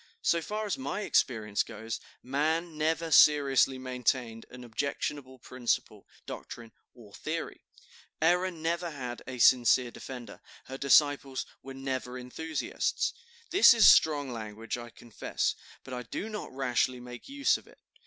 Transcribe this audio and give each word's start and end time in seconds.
So 0.23 0.41
far 0.41 0.65
as 0.65 0.79
my 0.79 1.01
experience 1.01 1.61
goes, 1.61 1.99
man 2.23 2.75
never 2.75 3.11
seriously 3.11 3.77
maintained 3.77 4.47
an 4.49 4.63
objectionable 4.63 5.37
principle, 5.37 6.07
doctrine, 6.25 6.71
or 6.95 7.13
theory; 7.13 7.61
error 8.19 8.49
never 8.49 8.89
had 8.89 9.21
a 9.27 9.37
sincere 9.37 9.91
defender; 9.91 10.41
her 10.65 10.77
disciples 10.79 11.45
were 11.61 11.75
never 11.75 12.17
enthusiasts. 12.17 13.13
This 13.51 13.75
is 13.75 13.87
strong 13.87 14.31
language, 14.31 14.75
I 14.75 14.89
confess, 14.89 15.53
but 15.83 15.93
I 15.93 16.01
do 16.01 16.29
not 16.29 16.51
rashly 16.51 16.99
make 16.99 17.27
use 17.29 17.55
of 17.57 17.67
it. 17.67 17.77